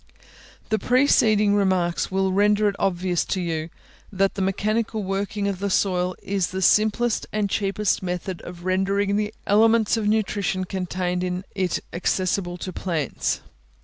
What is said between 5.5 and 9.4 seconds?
the soil is the simplest and cheapest method of rendering the